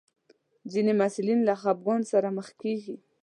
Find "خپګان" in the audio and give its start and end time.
1.61-2.01